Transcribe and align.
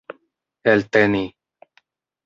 elteni 0.71 1.23